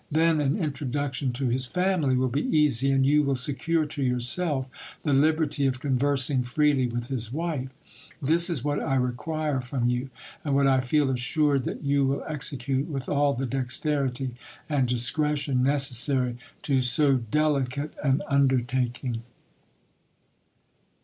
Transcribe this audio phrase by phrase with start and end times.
[0.09, 4.67] Then an introduction to his family will be easy; and you will secure to yourself
[5.03, 7.69] the liberty of conversing freely with his wife.
[8.19, 10.09] This is what I require from you,
[10.43, 14.33] and what I feel assured that you will execute with all the dexterity
[14.67, 19.21] and discretion necessary to so delicate an undertaking.